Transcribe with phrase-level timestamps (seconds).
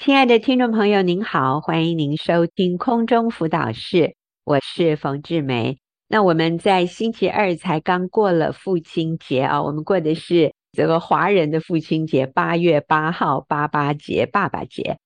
[0.00, 5.78] 亲爱的听众朋友，您好，欢迎您收听空中辅导室，我是冯志梅。
[6.06, 14.98] 那我们在星期二才刚过了父亲节啊，我们过的是这个华人的父亲节，八月八号，八八节，爸爸节。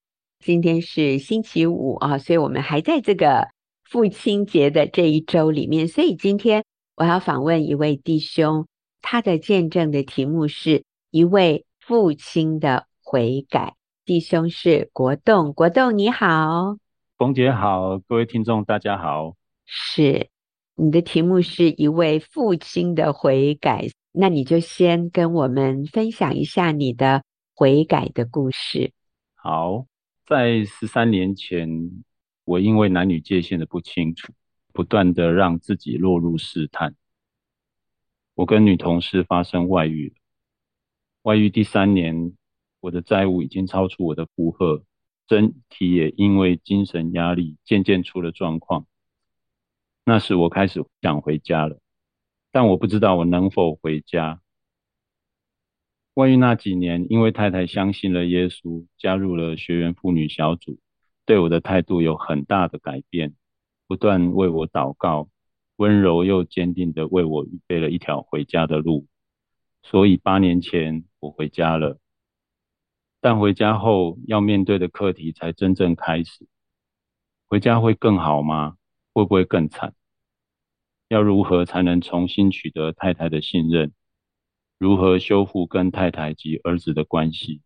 [0.45, 3.49] 今天是星期五啊，所以我们还在这个
[3.89, 5.89] 父亲节的这一周里面。
[5.89, 6.65] 所以今天
[6.97, 8.67] 我要访问一位弟兄，
[9.01, 13.75] 他的见证的题目是一位父亲的悔改。
[14.05, 16.77] 弟兄是国栋，国栋你好，
[17.17, 19.37] 冯姐好，各位听众大家好。
[19.65, 20.29] 是，
[20.75, 27.23] 你的题目是一位父亲的悔改，那你就先跟我们分享一下你的
[27.55, 28.93] 悔改的故事。
[29.37, 29.87] 好，
[30.27, 31.69] 在十三年前，
[32.45, 34.33] 我因为男女界限的不清楚，
[34.73, 36.97] 不断的让自己落入试探，
[38.35, 40.15] 我跟女同事发生外遇了，
[41.23, 42.33] 外遇第三年。
[42.83, 44.83] 我的债务已经超出我的负荷，
[45.29, 48.87] 身体也因为精神压力渐渐出了状况。
[50.05, 51.79] 那时我开始想回家了，
[52.51, 54.41] 但我不知道我能否回家。
[56.13, 60.81] 关于那几年，因为太太相信了耶稣，加入了学员妇女小组，
[61.25, 63.37] 对我的态度有很大的改变，
[63.87, 65.29] 不断为我祷告，
[65.77, 69.07] 温柔又坚定地为我预备了一条回家的路。
[69.85, 72.02] 所以八年前我回家了。
[73.25, 76.49] 但回家后要面对的课题才真正开始。
[77.47, 78.77] 回家会更好吗？
[79.13, 79.95] 会不会更惨？
[81.07, 83.93] 要如何才能重新取得太太的信任？
[84.77, 87.61] 如何修复跟太太及儿子的关系？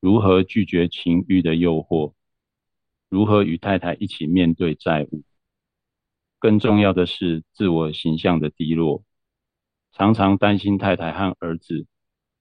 [0.00, 2.14] 如何拒绝情欲的诱惑？
[3.08, 5.22] 如何与太太一起面对债务？
[6.40, 9.04] 更重要的是自我形象的低落，
[9.92, 11.86] 常常担心太太和儿子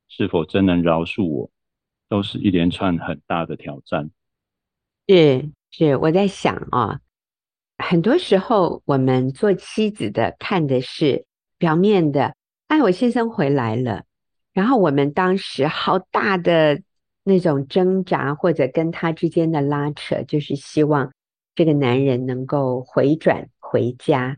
[0.08, 1.52] 是否真能饶恕我。
[2.08, 4.12] 都是一连串很大的挑战。
[5.08, 7.00] 是是，我在想啊，
[7.78, 11.26] 很多时候我们做妻子的看的是
[11.58, 12.36] 表面的，
[12.68, 14.04] 哎，我先生回来了，
[14.54, 16.82] 然后我们当时好大的
[17.24, 21.12] 那种挣扎，或者跟他之间的拉扯，就是希望
[21.54, 24.38] 这个男人能够回转回家。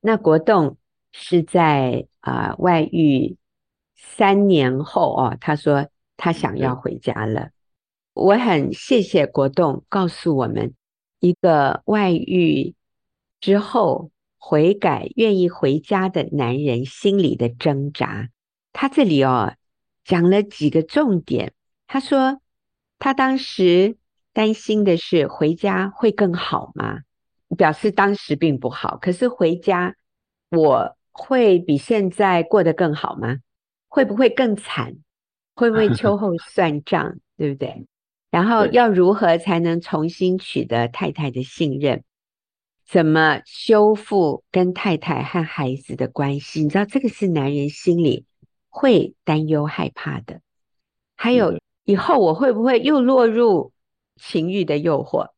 [0.00, 0.76] 那国栋
[1.12, 3.36] 是在啊、外遇
[3.94, 5.88] 三年后哦，他说。
[6.16, 7.50] 他想要回家了，
[8.14, 10.74] 我很谢谢国栋告诉我们，
[11.20, 12.74] 一个外遇
[13.40, 18.30] 之后悔改、愿意回家的男人心里的挣扎。
[18.72, 19.54] 他这里哦
[20.04, 21.52] 讲了几个重点。
[21.86, 22.40] 他说
[22.98, 23.96] 他当时
[24.32, 27.00] 担心的是回家会更好吗？
[27.56, 29.94] 表示当时并不好，可是回家
[30.50, 33.38] 我会比现在过得更好吗？
[33.88, 34.96] 会不会更惨？
[35.56, 37.86] 会不会秋 后算账，对不对？
[38.30, 42.04] 然后要如何才能重新取得太太的信任？
[42.84, 46.62] 怎么修复跟太太和孩子的关系？
[46.62, 48.26] 你知道这个是男人心里
[48.68, 50.40] 会担忧害怕的。
[51.16, 53.72] 还有以后我会不会又落入
[54.16, 55.30] 情欲的诱惑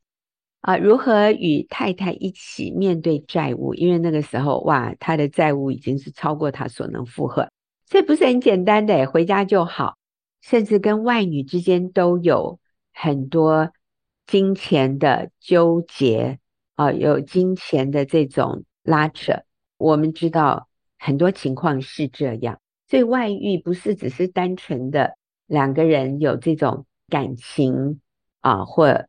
[0.60, 0.76] 啊？
[0.76, 3.74] 如何与太太一起面对债务？
[3.74, 7.48] 因为那个时候哇，他的债务已经是超过他所能负荷，
[7.86, 9.97] 这不是很简单的，回家就好。
[10.41, 12.59] 甚至跟外女之间都有
[12.93, 13.72] 很多
[14.26, 16.38] 金钱的纠结
[16.75, 19.43] 啊，有金钱的这种拉扯。
[19.77, 25.16] 我们知道很多情况是这样，所以外遇不是只是单纯的
[25.47, 28.00] 两个人有这种感情
[28.41, 29.06] 啊，或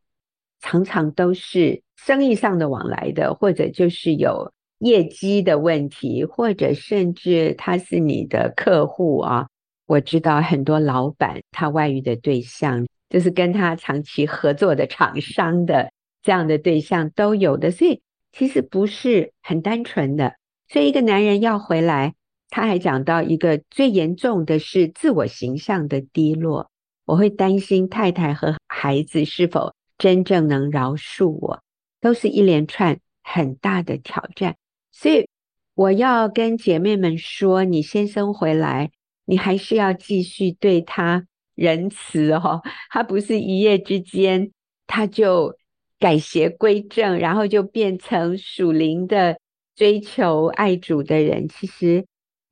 [0.59, 9.47] 常常都是生意上的往来的，或者就是有业绩的问题，或者甚至他是你的客户啊。
[9.89, 15.91] 我知道很多老板，他外遇的对象就是跟他长期合作的厂商的
[16.21, 17.99] 这样的对象都有的，所以
[18.31, 20.35] 其实不是很单纯的。
[20.67, 22.13] 所以一个男人要回来，
[22.51, 26.69] 他还讲到一个最严重的是自我形象的低落。
[27.05, 31.63] 我会担心太太和孩子是否真正能饶恕我，
[31.99, 34.55] 都是一连串很大的挑战。
[34.91, 35.27] 所以
[35.73, 38.91] 我要跟姐妹们说，你先生回来。
[39.29, 44.51] 你还是要继续对他仁慈哦，他不是一夜之间
[44.87, 45.55] 他就
[45.99, 49.39] 改邪归正，然后就变成属灵的
[49.75, 51.47] 追求爱主的人。
[51.47, 52.07] 其实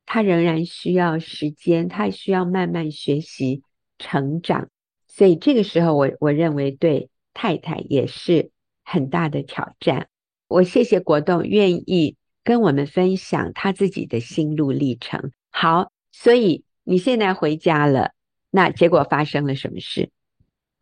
[0.06, 3.62] 他仍然需要时间，他需要慢慢学习
[3.98, 4.68] 成长。
[5.08, 8.52] 所以这个时候我，我我认为对太太也是
[8.84, 10.06] 很大的挑战。
[10.46, 15.32] 我谢谢国栋愿意跟我们分享他自己的心路历程。
[15.50, 16.62] 好，所以。
[16.90, 18.12] 你现在回家了，
[18.50, 20.10] 那结果发生了什么事？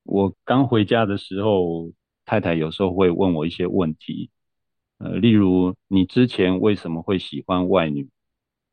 [0.04, 1.90] 我刚回家的时候，
[2.24, 4.30] 太太有时候会问我一些问题，
[4.98, 8.08] 呃，例如你之前为什么会喜欢外女？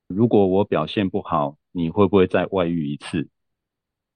[0.05, 3.27] 如果我表现不好，你会不会再外遇一次？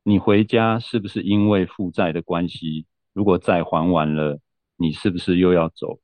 [0.03, 2.85] 你回家是不是因为负债的关系？
[3.13, 4.39] 如果债还完了，
[4.75, 5.99] 你是不是又要走？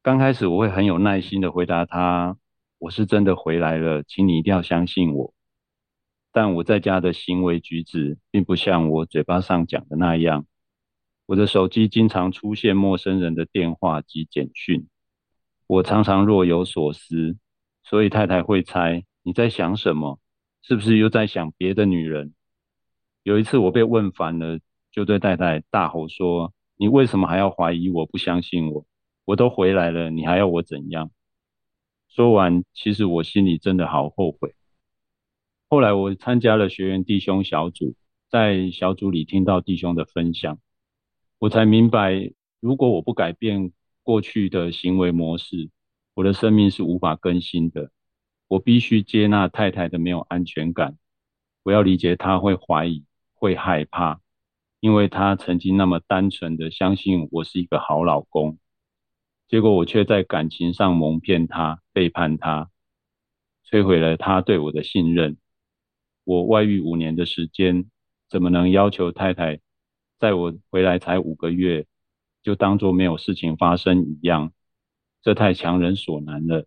[0.00, 2.36] 刚开始我会很有耐心的回答他，
[2.78, 5.33] 我是真的回来了，请你一定要相信我。
[6.34, 10.46] 但我在家的行为举止，并不像我嘴巴上讲的那样。
[11.26, 14.88] 我的手机经常出现陌生人的电话及简讯，
[15.68, 17.36] 我常常若有所思，
[17.84, 20.18] 所以太太会猜你在想什么，
[20.60, 22.34] 是不是又在想别的女人？
[23.22, 24.58] 有一次我被问烦了，
[24.90, 28.84] 就对太太大吼说：“你为什么还要怀疑我，不相信我？
[29.24, 31.12] 我都回来了，你还要我怎样？”
[32.10, 34.52] 说完，其实我心里真的好后悔。
[35.74, 37.96] 后来我参加了学员弟兄小组，
[38.30, 40.60] 在小组里听到弟兄的分享，
[41.40, 42.30] 我才明白，
[42.60, 43.72] 如果我不改变
[44.04, 45.70] 过去的行为模式，
[46.14, 47.90] 我的生命是无法更新的。
[48.46, 50.96] 我必须接纳太太的没有安全感，
[51.64, 53.04] 我要理解她会怀疑、
[53.34, 54.20] 会害怕，
[54.78, 58.58] 因为她曾经那么单纯的相信我是一个好老公，
[59.48, 62.70] 结果我却在感情上蒙骗她、背叛她，
[63.68, 65.36] 摧毁了她对我的信任。
[66.24, 67.90] 我外遇五年的时间，
[68.28, 69.60] 怎么能要求太太
[70.18, 71.86] 在我回来才五个月，
[72.42, 74.52] 就当作没有事情发生一样？
[75.22, 76.66] 这太强人所难了。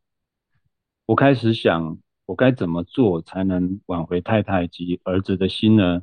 [1.06, 6.02] 我开始想，我该怎么做才能挽回太太及儿子的心呢？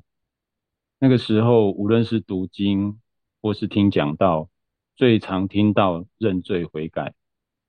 [0.99, 3.01] 那个时候，无论是读经
[3.43, 4.49] 或是听讲道，
[4.97, 7.15] 最常听到认罪悔改。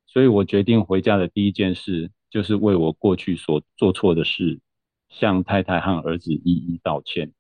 [0.07, 4.61] 所以我决定回家的第一件事，就是为我过去所做错的事。
[5.17, 7.31] 向太太和儿子一一道歉。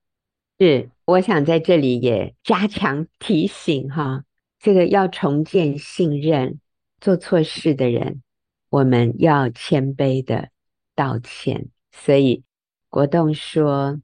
[0.57, 4.23] 是，我想在这里也加强提醒哈，
[4.57, 6.61] 这个要重建信任，
[7.01, 8.21] 做错事的人，
[8.69, 10.49] 我们要谦卑的
[10.95, 11.67] 道歉。
[11.91, 12.43] 所以
[12.89, 13.99] 国栋说，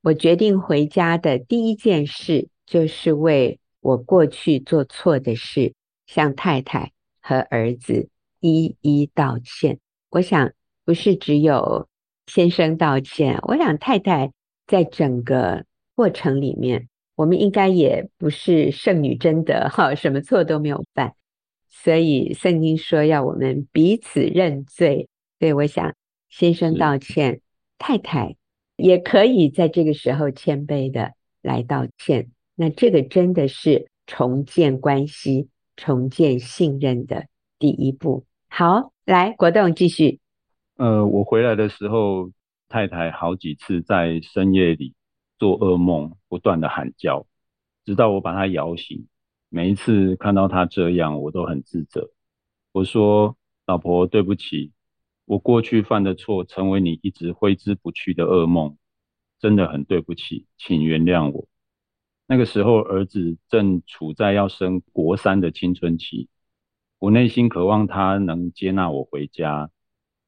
[0.00, 5.74] 我决定回家的第一件事，就是为我过去做错的事，
[6.06, 8.08] 向太太和儿子
[8.40, 9.78] 一一道歉。
[10.08, 10.52] 我想，
[10.86, 11.89] 不是只有。
[12.32, 14.30] 先生道歉，我想太太
[14.68, 15.64] 在整个
[15.96, 21.14] 过程里面，我们应该也不是圣女贞德哈，什么错都没有犯，
[21.68, 25.08] 所以圣经说要我们彼此认罪。
[25.40, 25.92] 所以我想，
[26.28, 27.40] 先生道歉，
[27.78, 28.36] 太太
[28.76, 32.30] 也可以在这个时候谦卑的来道歉。
[32.54, 37.26] 那这个真的是重建关系、重建信任的
[37.58, 38.24] 第一步。
[38.48, 40.20] 好，来国栋继续。
[40.80, 42.32] 呃，我回来的时候，
[42.66, 44.94] 太太好几次在深夜里
[45.38, 47.26] 做噩梦，不断的喊叫，
[47.84, 49.06] 直到我把她摇醒。
[49.50, 52.08] 每一次看到她这样，我都很自责。
[52.72, 53.36] 我说
[53.68, 54.72] ：“老婆，对不起，
[55.26, 58.78] 我过去犯的错，成为你一直挥之不去的噩梦，
[59.38, 61.46] 真的很对不起，请原谅我。”
[62.26, 66.30] 那个时候，儿子正处在要升国三的青春期，
[66.98, 69.70] 我内心渴望他能接纳我回家。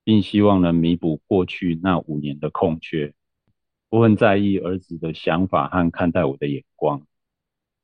[0.05, 3.15] 并希望能弥补过去那五年的空缺。
[3.89, 7.03] 我很在意儿子的想法和看待我的眼光。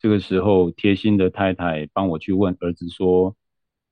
[0.00, 3.37] 这个时候，贴心的太太帮我去问儿子说：“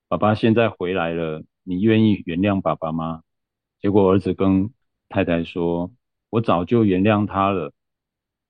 [0.08, 3.22] 爸爸现在回来了，你愿意原谅爸爸吗？”
[3.82, 4.70] 结果儿子跟
[5.08, 5.92] 太太说
[6.30, 7.72] ：“我早就原谅他了。”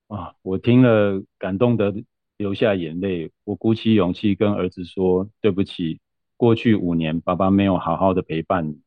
[0.07, 1.93] 啊，我听了感动得
[2.37, 3.31] 流下眼泪。
[3.43, 5.99] 我鼓起勇气跟儿子说：“对不起，
[6.37, 8.79] 过去五年爸爸没有好好的陪伴你。”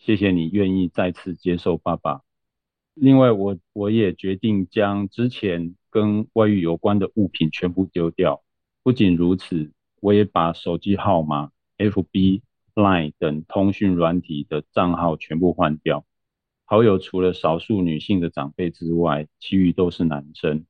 [0.00, 2.22] 谢谢你愿意再次接受爸爸。
[2.94, 8.42] 另外，我我也决定将之前跟外遇有关的物品全部丢掉。
[8.82, 12.40] 不仅如此，我也把手机号码、FB、
[12.74, 16.06] Line 等通讯软体的账号全部换掉。
[16.64, 20.64] 好友除了少数女性的长辈之外，其余都是男生。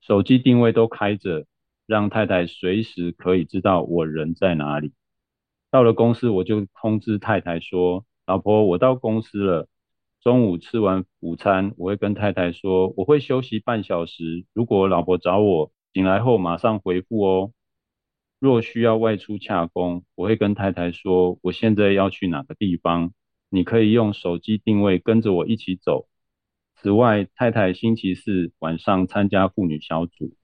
[0.00, 1.44] 手机定位都开着，
[1.86, 4.94] 让太太随时可以知道我人在哪里。
[5.70, 8.06] 到了公司，我就通知太太说。
[8.24, 9.68] 老婆，我到公司了。
[10.20, 14.44] 中午吃完午餐，我会跟太太说，我会休息半小时。
[14.52, 17.52] 如果老婆找我，醒来后马上回复哦。
[18.38, 23.12] 若需要外出洽公，我会跟太太说，我现在要去哪个地方，
[23.50, 26.06] 你可以用手机定位跟着我一起走。
[26.76, 30.36] 此外，太太星期四晚上参加妇女小组，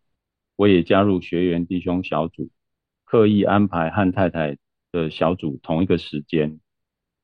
[0.56, 2.50] 我也加入学员弟兄小组，
[3.04, 4.58] 刻意安排和太太
[4.90, 6.58] 的小组同一个时间。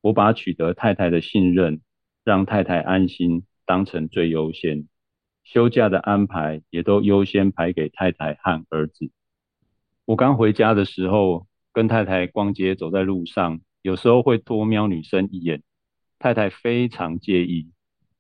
[0.05, 1.81] 我把取得太太的信任，
[2.25, 4.87] 让太太安心当成最优先。
[5.45, 9.11] 休假的安排也都优先排给太太和儿子。
[10.05, 15.63] 我刚回家的时候，跟太太逛街，走在路上，有时候会多瞄女生一眼，
[16.19, 17.71] 太太非常介意。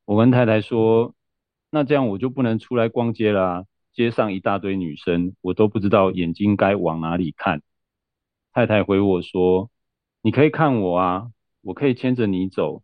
[0.06, 1.14] 我跟太太说
[1.70, 7.60] ：“那这样我就不能出来逛街啦，街上一大堆女生，我都不知道眼睛该往哪里看。”
[8.54, 9.70] 太太回我说
[10.24, 11.30] ：“你可以看我啊，
[11.64, 12.82] 我可以牵着你走。”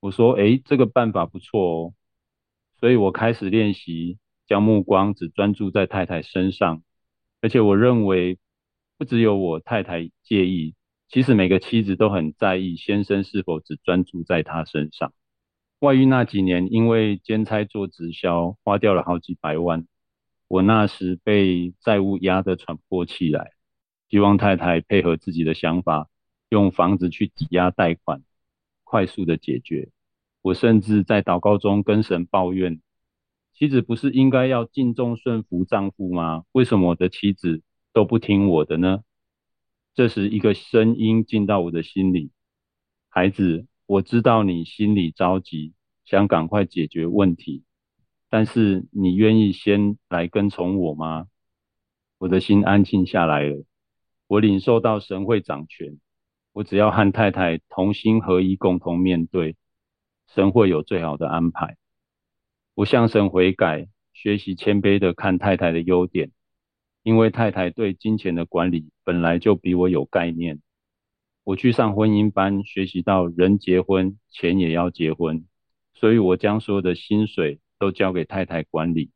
[0.00, 1.94] 我说：“诶，这个办法不错哦。”
[2.78, 6.82] 所以我开始练习将目光只专注在太太身上。
[7.42, 8.38] 而且我认为，
[8.98, 10.74] 不只有我太太介意，
[11.08, 15.12] 其实每个妻子都很在意先生是否只专注在她身上。
[15.78, 19.86] 外遇那几年，因为兼差做直销，花掉了好几百万。
[20.48, 23.52] 我那时被债务压得喘不过气来，
[24.10, 26.09] 希望太太配合自己的想法，
[26.50, 28.22] 用房子去抵押贷款，
[28.84, 29.88] 快速的解决。
[30.42, 32.82] 我甚至在祷告中跟神抱怨。
[33.54, 36.44] 妻子不是应该要敬重顺服丈夫吗？
[36.52, 39.02] 为什么我的妻子都不听我的呢？
[39.94, 42.30] 这时，一个声音进到我的心里
[43.10, 47.64] ：“孩子，我知道你心里着急，想赶快解决问题，
[48.28, 51.26] 但是你愿意先来跟从我吗？”
[52.18, 53.64] 我的心安静下来了。
[54.26, 55.98] 我领受到神会掌权，
[56.60, 59.56] 我只要和太太同心合一，共同面对，
[60.26, 61.78] 神会有最好的安排。
[62.74, 66.32] 我向神悔改，学习谦卑的看太太的优点，
[67.02, 70.60] 因为太太对金钱的管理本来就比我有概念。
[71.44, 75.46] 我去上婚姻班，学习到人结婚，钱也要结婚，
[75.94, 79.10] 所以我将所有的薪水都交给太太管理。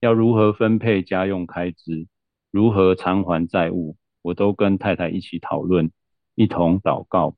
[0.00, 2.08] 要如何分配家用开支，
[2.50, 5.92] 如何偿还债务，我都跟太太一起讨论，
[6.40, 7.36] 一同祷告。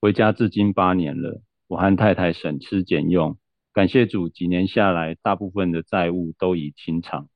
[0.00, 3.36] 回家至今八年了，我和太太省吃俭用。
[3.74, 7.28] 感谢主，几年下来，大部分的债务都已清偿。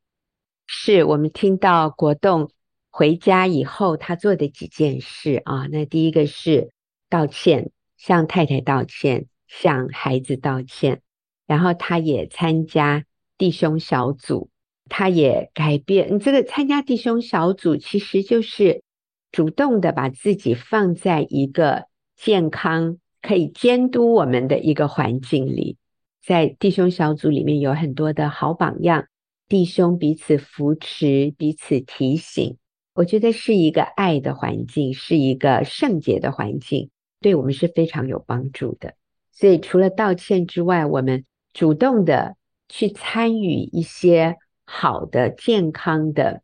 [0.66, 2.50] 是我们听到国栋
[2.88, 5.66] 回家以后，他做的几件事啊。
[5.66, 6.72] 那第一个是
[7.10, 11.02] 道歉，向太太道歉，向孩子道歉。
[11.46, 13.04] 然后他也参加
[13.36, 14.48] 弟兄小组，
[14.88, 16.14] 他也改变。
[16.14, 18.82] 你这个参加弟兄小组，其实就是
[19.30, 25.76] 主动的把自己放在一个健康、可以监督我们的一个环境里。
[26.24, 29.06] 在弟兄小组里面有很多的好榜样，
[29.48, 32.58] 弟兄彼此扶持，彼此提醒，
[32.94, 38.94] 我觉得是一个爱的环境，是一个圣洁的环境，对我们是非常有帮助的。
[39.32, 42.36] 所以除了道歉之外，我们主动的
[42.68, 46.42] 去参与一些好的、健康的，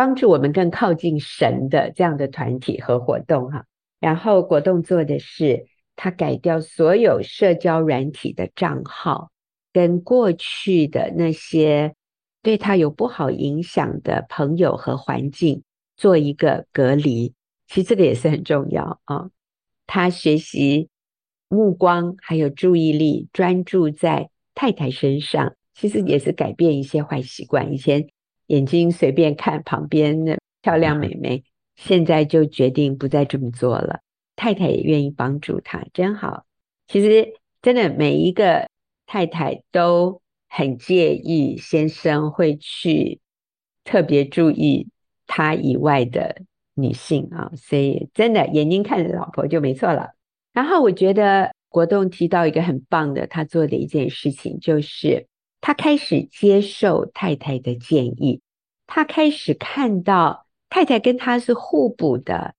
[0.00, 3.66] 帮助我们更靠近神的这样的团体和活动哈。
[3.98, 5.66] 然后国栋做的是。
[6.02, 9.30] 他改掉所有社交软体的账号，
[9.70, 11.94] 跟过去的那些
[12.42, 15.62] 对他有不好影响的朋友和环境
[15.98, 17.34] 做一个隔离。
[17.68, 19.28] 其实这个也是很重要啊。
[19.86, 20.88] 他学习
[21.48, 27.74] 目光还有注意力专注在太太身上，其实也是改变一些坏习惯。
[27.74, 28.08] 以前
[28.50, 31.44] 眼睛随便看旁边的漂亮美眉，
[31.76, 34.00] 现在就决定不再这么做了。
[34.34, 36.44] 太太也愿意帮助他，真好。
[36.88, 38.68] 其实真的每一个
[39.06, 43.20] 太太都很介意先生会去
[43.84, 44.88] 特别注意
[45.28, 46.42] 他以外的
[46.74, 50.10] 女性啊，所以真的眼睛看着老婆就没错了。
[50.52, 55.28] 然后我觉得国栋提到一个很棒的，他做的一件事情就是
[55.60, 58.40] 他开始接受太太的建议，
[58.86, 62.54] 他开始看到太太跟他是互补的。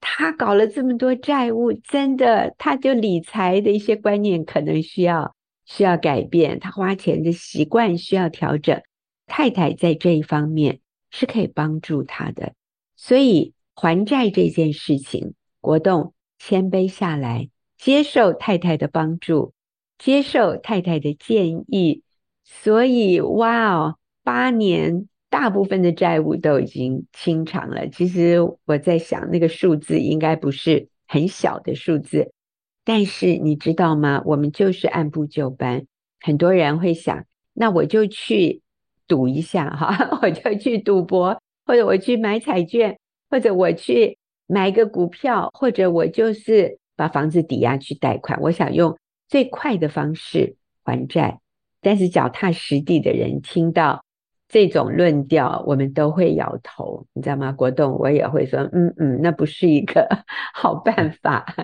[0.00, 5.34] 他搞了这么多债务，真的，他就理财的一些观念可能需要
[5.64, 8.82] 需要改变，他花钱的习惯需要调整。
[9.26, 12.52] 太太在这一方面是可以帮助他的，
[12.94, 15.32] 所以还债这件事情，
[15.62, 17.48] 国栋谦卑下来，
[17.78, 19.54] 接受太太的帮助，
[19.96, 22.02] 接受太太的建议，
[22.44, 25.08] 所以哇哦，八年。
[25.30, 27.88] 大部分的债务都已经清偿了。
[27.88, 32.30] 其实我在想，那个数字应该不是很小的数字，
[32.84, 34.22] 但是你知道吗？
[34.26, 35.88] 我们就是按部就班。
[36.20, 38.62] 很多人会想，那我就去
[39.08, 41.36] 赌一下哈， 我就去赌博，
[41.66, 42.96] 或者我去买彩券，
[43.28, 48.40] 或者我去买个股票，或者我就是把房子抵押去贷款。
[48.40, 48.96] 我想用
[49.26, 51.40] 最快的方式还债。
[51.84, 54.02] 但是脚踏实地的人听到。
[54.46, 57.50] 这种论调，我们都会摇头，你知道吗？
[57.50, 60.06] 国栋，我也会说，嗯嗯，那不是一个
[60.54, 61.56] 好办法。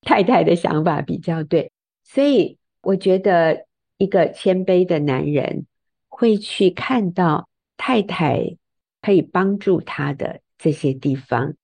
[0.00, 1.72] 太太的想法比较对，
[2.04, 3.66] 所以我觉得
[3.98, 5.66] 一个谦卑的男人
[6.08, 8.56] 会去看到太太
[9.02, 11.54] 可以帮助他的这些地方。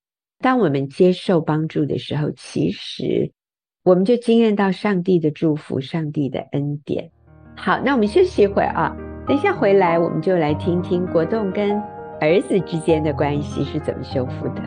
[0.40, 3.33] 当我们接受帮助的时候，其实
[3.85, 7.11] 我们就经验到上帝的祝福、上帝的恩典。
[7.61, 8.97] 好，那我们休息一会儿啊，
[9.27, 11.79] 等一下回来，我们就来听听国栋跟
[12.21, 14.62] 儿子之间的关系是怎么修复的。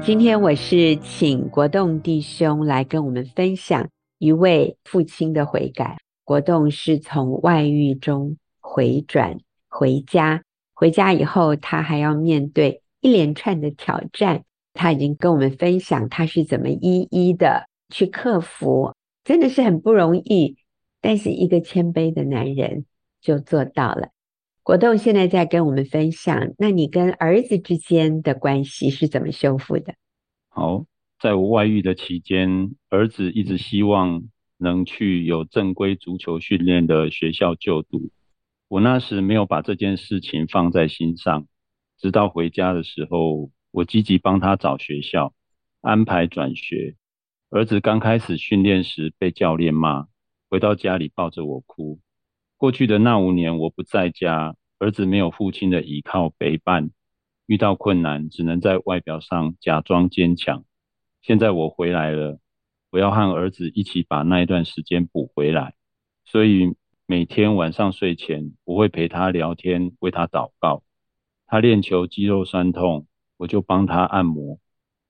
[0.00, 5.96] 今天我是请国栋弟兄来跟我们分享一位父亲的悔改。
[6.26, 10.42] 国栋是从外遇中回转回家，
[10.74, 14.42] 回家以后他还要面对一连串的挑战。
[14.74, 18.92] 他已经跟我们分享他是怎么一一的去克服，
[19.22, 20.56] 真的是很不容易。
[21.00, 22.86] 但是一个谦卑的男人
[23.20, 24.08] 就做到了。
[24.64, 29.94] 国栋现在在跟我们分享，那你跟儿子之间的关系是怎么修复的？
[30.48, 30.84] 好，
[31.20, 34.24] 在我外遇的期间，儿子一直希望
[34.58, 38.10] 能去有正规足球训练的学校就读。
[38.68, 41.46] 我那时没有把这件事情放在心上，
[41.98, 45.32] 直到回家的时候，我积极帮他找学校，
[45.80, 46.96] 安排转学。
[47.50, 50.08] 儿子刚开始训练时被教练骂，
[50.50, 52.00] 回到家里抱着我哭。
[52.56, 56.90] 过去的那五年，我不在家，儿子没有父亲的依靠陪伴，
[57.46, 60.64] 遇到困难只能在外表上假装坚强。
[61.22, 62.40] 现在我回来了，
[62.96, 65.74] 我要和儿子一起把那一段时间补回来。
[66.24, 66.74] 所以
[67.04, 70.82] 每天晚上睡前，我会陪他聊天，为他祷告。
[71.46, 74.58] 他练球肌肉酸痛，我就帮他按摩。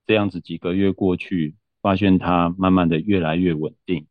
[0.05, 4.09] 这样子几个月过去，发现他慢慢的越来越稳定。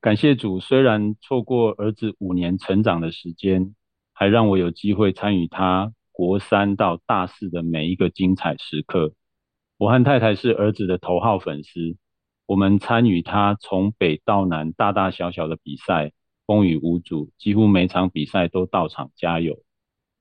[0.00, 3.74] 感谢主，虽然错过儿子五年成长的时间，
[4.14, 9.12] 还让我有机会参与他国三到大四的每一个精彩时刻。
[9.76, 11.98] 我和太太是儿子的头号粉丝，
[12.46, 16.12] 我们参与他从北到南大大小小的比赛，
[16.46, 19.58] 风雨无阻，几乎每场比赛都到场加油。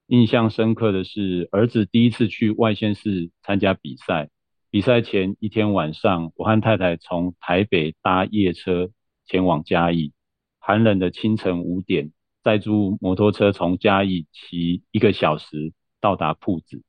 [0.08, 4.30] 印象深刻的是，儿子第一次去外县市参加比赛，
[4.70, 8.90] 比赛前一天晚上，我和太太从台北搭夜车。
[9.28, 10.14] 前往嘉义，
[10.60, 12.12] 寒冷的清晨五点，
[12.44, 16.84] 载住摩托车从嘉义骑一个小时到达朴子，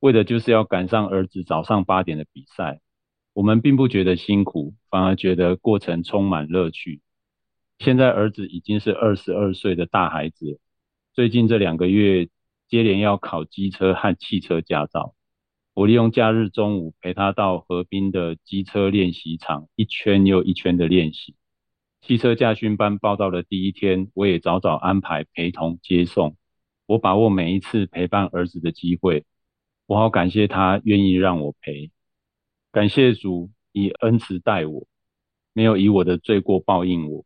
[0.00, 2.80] 为的就是要赶上儿子早上八点的比赛。
[3.38, 7.02] 我们并不觉得辛苦，反而觉得过程充满乐趣。
[7.78, 10.58] 现在儿子已经是二十二岁的大孩子，
[11.14, 12.28] 最近这两个月
[12.66, 15.14] 接连要考机车和汽车驾照。
[15.72, 21.36] 我利用假日中午陪他到河滨的机车练习场，一圈又一圈的练习。
[22.00, 26.36] 汽车驾训班报到的第一天，我也早早安排陪同接送。
[26.86, 29.24] 我把握每一次陪伴儿子的机会，
[29.86, 31.92] 我好感谢他愿意让我陪。
[32.70, 34.86] 感谢主以恩慈待我，
[35.52, 37.24] 没有以我的罪过报应我，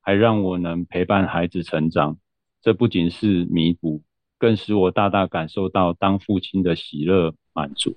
[0.00, 2.18] 还让我能陪伴孩子成长。
[2.60, 4.02] 这不仅是弥补，
[4.38, 7.96] 更使我大大感受到当父亲的喜乐满足。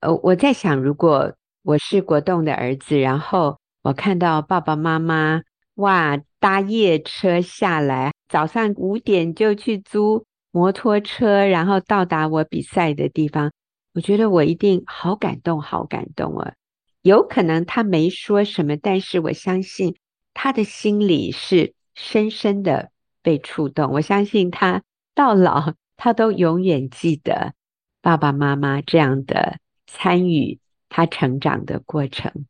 [0.00, 3.58] 呃，我在想，如果我是国栋的儿子，然后。
[3.82, 5.40] 我看到爸爸妈妈
[5.76, 13.50] 哇，搭夜车下来，早上五点就去租摩托车，然后到达我比赛的地方。
[13.98, 16.54] 我觉得我一定好感动，好感动啊！
[17.02, 19.96] 有可能他没说什么，但是我相信
[20.34, 23.90] 他的心里是深深的被触动。
[23.90, 24.84] 我相信他
[25.16, 27.54] 到老，他都永远记得
[28.00, 29.58] 爸爸妈妈这样的
[29.88, 32.46] 参与他成长的过程。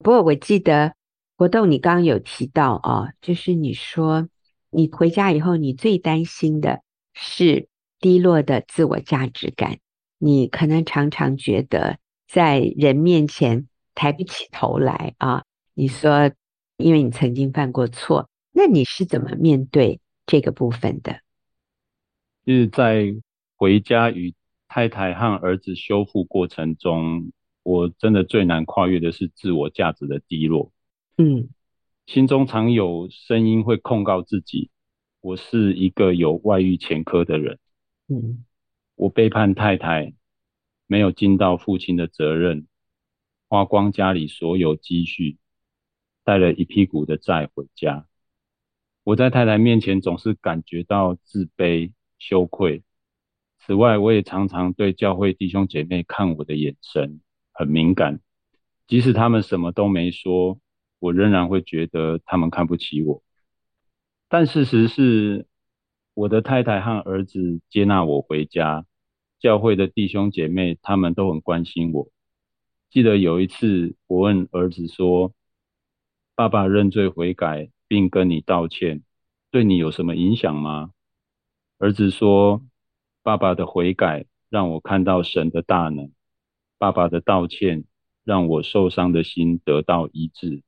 [0.00, 0.92] 不过我记得
[1.34, 4.28] 国栋，你刚刚有提到哦，就是你说
[4.68, 6.82] 你回家以后，你最担心的
[7.14, 7.68] 是
[8.00, 9.78] 低落的自我价值感，
[10.20, 15.42] 你可能常常觉得在人面前抬不起头来啊。
[15.74, 16.30] 你说，
[16.76, 21.20] 因为你曾经犯过错，那你是怎么面对这个部分的？
[22.46, 23.06] 就是在
[23.56, 24.34] 回家与
[24.68, 27.32] 太太和儿子修复过程中。
[27.62, 30.72] 我真的最难跨越的是自我价值的低落，
[31.18, 31.50] 嗯，
[32.06, 34.70] 心中常有声音会控告自己，
[35.20, 37.58] 我是一个有外遇前科的人，
[38.08, 38.46] 嗯，
[39.00, 40.12] 我背叛太太，
[40.86, 42.66] 没有尽到父亲的责任，
[43.48, 45.38] 花光家里所有积蓄，
[46.22, 48.06] 带了一屁股的债回家，
[49.02, 52.82] 我在太太面前总是感觉到自卑、羞愧。
[53.60, 57.22] 此外，我也常常对教会弟兄姐妹看我的眼神。
[57.52, 58.20] 很敏感，
[58.86, 60.60] 即使他们什么都没说，
[60.98, 63.22] 我仍然会觉得他们看不起我。
[64.28, 65.46] 但事实是，
[66.12, 68.84] 我的太太和儿子接纳我回家，
[69.40, 72.08] 教会的弟兄姐妹他们都很关心我。
[72.90, 75.32] 记得有一次，我问儿子说
[76.36, 79.02] ：“爸爸认罪悔改，并跟你道歉，
[79.50, 80.92] 对你有什么影响吗？”
[81.78, 82.62] 儿子说
[83.22, 86.12] ：“爸爸的悔改让我看到神的大能，
[86.78, 87.84] 爸爸的道歉
[88.24, 90.62] 让我受伤的心得到医治。”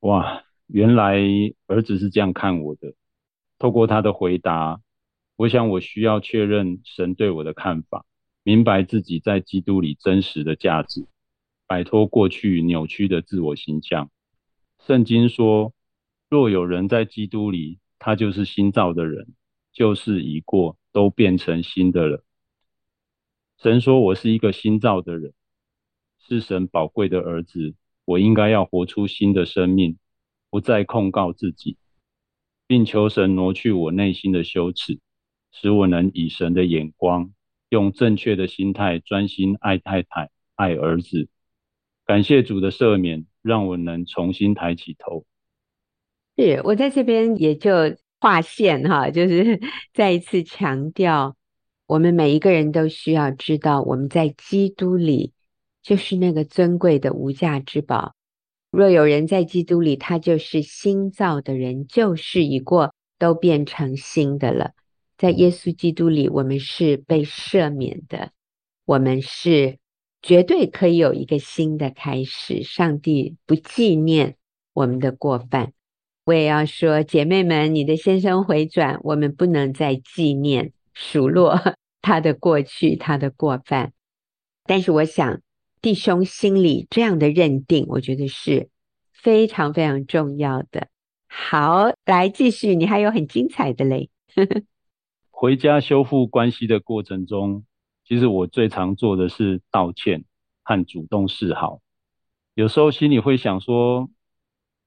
[0.00, 1.18] 哇，原来
[1.66, 2.94] 儿子是这样看我的。
[3.58, 4.80] 透过他的回答，
[5.40, 8.04] 我想我需要确认神对我的看法，
[8.42, 11.06] 明白自己在基督里真实的价值，
[11.66, 14.10] 摆脱过去扭曲的自我形象。
[14.86, 15.72] 圣经说
[16.28, 19.28] ：“若有人在基督里，他就是新造的人，
[19.72, 22.22] 旧事已过，都变成新的了。”
[23.56, 25.32] 神说我是一个新造的人，
[26.18, 27.74] 是神宝贵的儿子。
[28.04, 29.96] 我应该要活出新的生命，
[30.50, 31.78] 不再控告自己，
[32.66, 35.00] 并求神挪去我内心的羞耻，
[35.52, 37.32] 使我能以神的眼光，
[37.68, 41.28] 用正确的心态，专心爱太太、爱儿子。
[42.04, 45.24] 感谢主的赦免，让我能重新抬起头。
[46.36, 47.72] 是，我在这边也就
[48.20, 49.60] 划线哈，就是
[49.94, 51.36] 再一次强调，
[51.86, 55.32] 我们每一个人都需要知道，我们在基督里。
[55.82, 58.14] 就是那个尊贵的无价之宝。
[58.70, 64.72] 若有人在基督里，他就是新造的人，旧事已过，都变成新的了。
[65.20, 68.30] 在耶稣基督里，我们是被赦免的，
[68.86, 69.76] 我们是
[70.22, 72.62] 绝对可以有一个新的开始。
[72.62, 74.36] 上帝不纪念
[74.72, 75.74] 我们的过犯。
[76.24, 81.60] 我也要说，姐妹们，你的先生回转，我们不能再纪念数落
[82.00, 83.92] 他的过去，他的过犯。
[84.64, 85.42] 但是我想。
[85.82, 88.68] 弟兄心里这样的认定，我觉得是
[89.14, 90.88] 非常非常重要的。
[91.26, 94.10] 好，来继续，你还有很精彩的嘞。
[95.40, 97.64] 回家修复关系的过程中，
[98.04, 100.26] 其实我最常做的是道歉
[100.62, 101.80] 和主动示好。
[102.52, 104.10] 有时候心里会想说，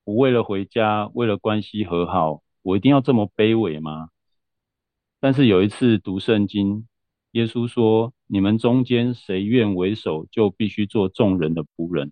[0.04, 4.10] 我为了回家，为了关系和好，我一定要这么卑微吗？
[5.20, 6.88] 但是有一次读圣经。
[7.32, 12.12] 耶稣说：“你们中间谁愿为首，就必须做众人的仆人。”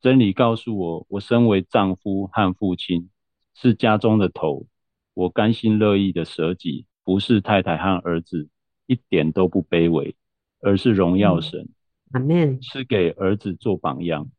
[0.00, 3.10] 真理告诉我，我身为丈夫和父亲，
[3.56, 4.68] 是家中的头，
[5.14, 8.48] 我甘心乐意的舍己，服侍太太和儿子，
[8.86, 10.14] 一点都不卑微，
[10.60, 11.68] 而是荣耀神。
[12.12, 12.62] 阿门。
[12.62, 14.30] 是给儿子做榜样。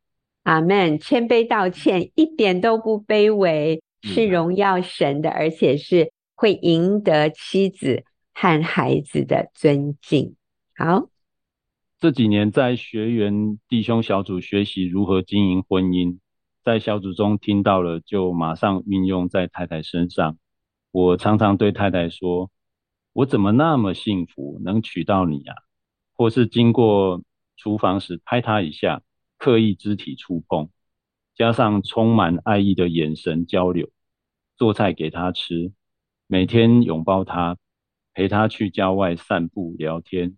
[0.43, 1.00] 阿门。
[1.00, 8.04] 谦卑道歉，一点都不卑微，是荣耀神的，而且是会赢得妻子。
[8.34, 10.36] 和孩子的尊敬。
[10.76, 11.10] 好，
[12.00, 16.17] 这几年在学员弟兄小组学习如何经营婚姻，
[16.63, 20.38] 在小组中听到了，就马上运用在太太身上。
[20.91, 22.51] 我常常对太太说
[23.13, 25.56] ：“我怎么那么幸福，能娶到你啊？”
[26.13, 27.21] 或是经过
[27.58, 29.01] 厨房时拍她一下，
[29.38, 30.69] 刻意肢体触碰，
[31.36, 33.89] 加上充满爱意的眼神交流，
[34.58, 35.73] 做菜给她吃，
[36.27, 37.58] 每天拥抱她。
[38.13, 40.36] 陪他去郊外散步聊天，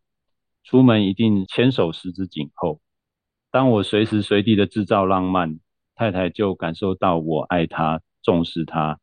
[0.63, 2.80] 出门一定牵手十指紧扣。
[3.50, 5.60] 当我随时随地的制造浪漫，
[5.96, 9.00] 太太就感受到我爱她、重视她。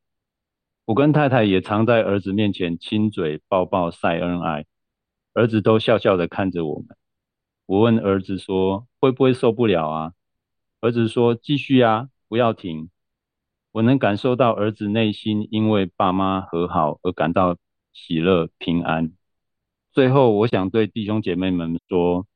[0.90, 4.66] 我跟太太也常在儿子面前亲嘴、抱抱、晒恩爱，
[5.34, 6.96] 儿子都笑笑的看着我们。
[7.66, 10.14] 我问儿子说：“会不会受不了啊？”
[10.82, 12.90] 儿子说：“继续啊，不要停。”
[13.70, 17.56] 我能感受到儿子内心因为爸妈和好而感到。
[17.92, 19.12] 喜乐平安。
[19.92, 22.26] 最后，我想对弟兄姐妹们说：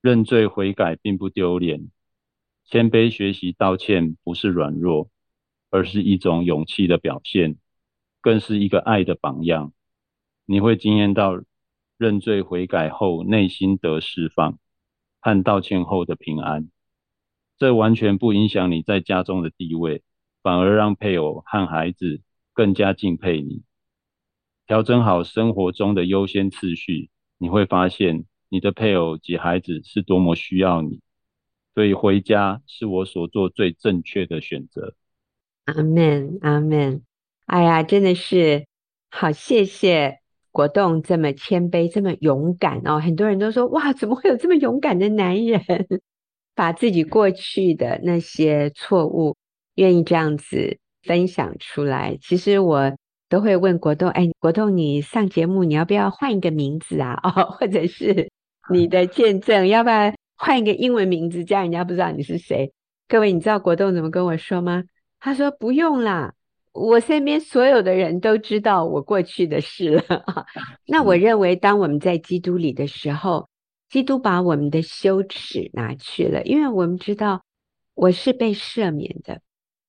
[0.00, 1.90] 认罪悔改并不丢脸，
[2.64, 5.10] 谦卑学习道歉不是软弱，
[5.70, 7.56] 而是一种勇气的表现，
[8.24, 9.74] 更是一个爱的榜样。
[10.46, 11.42] 你会惊艳到
[11.98, 14.58] 认罪悔改后内心得释放，
[15.20, 16.70] 和道歉后的平安。
[17.58, 20.02] 这完全不影响你在家中的地位，
[20.42, 22.22] 反而让配偶和孩子
[22.54, 23.62] 更加敬佩你。
[24.66, 31.02] 调整好生活中的优先次序，你会发现你的配偶及孩子是多么需要你。
[31.74, 34.94] 所以回家是我所做最正确的选择。
[35.66, 37.02] 阿门，阿门。
[37.46, 38.66] 哎呀，真的是
[39.10, 40.18] 好，谢谢
[40.50, 42.98] 国栋这么谦卑、这么勇敢哦。
[42.98, 45.62] 很多人都说，哇，怎么会有这么勇敢的男人，
[46.54, 49.36] 把自己过去的那些错误
[49.74, 52.18] 愿意这样子分享出来？
[52.20, 52.96] 其实我。
[53.26, 57.18] 都会问国栋，哎，国栋，你上节目你要不要换一个名字啊？
[57.24, 58.30] 哦，或者是
[58.70, 62.72] 你的见证要不要换一个英文名字，这样人家不知道你是谁？
[63.08, 64.84] 各位，你知道国栋怎么跟我说吗？
[65.18, 66.33] 他说不用啦，
[66.74, 70.44] 我身边所有的人都知道我过去的事了啊。
[70.86, 73.48] 那我认为，当我们在基督里的时候，
[73.88, 77.44] 基督把我们的羞耻拿去了，因为我们知道
[77.94, 79.40] 我是被赦免的，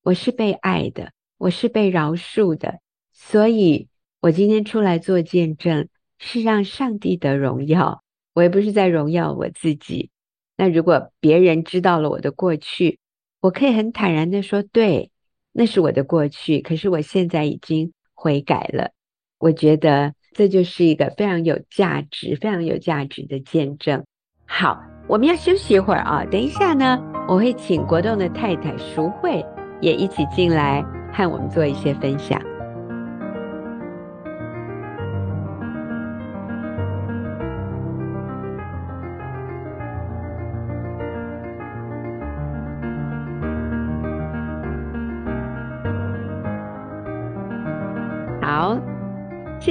[0.03, 2.79] 我是被爱的，我是被饶恕的，
[3.11, 3.87] 所以
[4.21, 8.03] 我今天出来做见证，是让上帝得荣耀，
[8.35, 10.11] 我也不是在荣耀我自己。
[10.55, 12.99] 那如果别人知道了我的过去，
[13.41, 15.09] 我可以很坦然的说，对。
[15.57, 18.91] 那是我的过去，可是我现在已经悔改了。
[19.39, 24.03] 我觉得这就是一个非常有价值、非常有价值的见证。
[24.45, 29.41] 好，我们要休息一会儿啊，等一下呢，我会请国栋的太太淑慧
[29.79, 32.37] 也一起进来和我们做一些分享。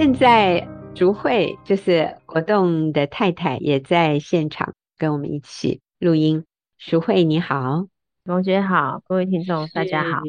[0.04, 6.44] 现在竹慧就是国栋的太太，也在现场跟我们一起录音。
[6.76, 7.86] 淑慧你好，
[8.26, 10.20] 同学好，各位听众大家好。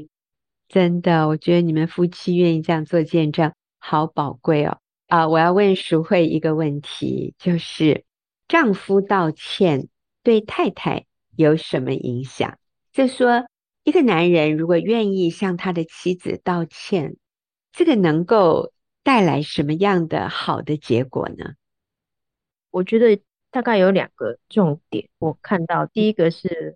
[0.70, 4.78] 真的，我觉得你们夫妻愿意这样做见证，好宝贵哦。
[5.08, 8.06] 啊、呃，我要问淑慧一个问题，就是
[8.48, 9.90] 丈夫道歉
[10.24, 12.58] 对太太有什么影响？
[12.94, 13.46] 就说
[13.84, 17.18] 一个男人如果愿意向他的妻子道歉，
[17.74, 18.72] 这个能够。
[19.06, 21.54] 带来什么样的好的结果呢？
[22.72, 25.10] 我觉得大概有两个重点。
[25.20, 26.76] 我看到第一个是，